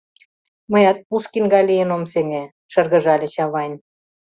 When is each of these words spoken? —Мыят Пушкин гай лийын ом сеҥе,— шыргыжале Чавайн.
—Мыят 0.71 0.97
Пушкин 1.07 1.45
гай 1.53 1.63
лийын 1.69 1.89
ом 1.95 2.03
сеҥе,— 2.13 2.43
шыргыжале 2.71 3.27
Чавайн. 3.33 3.73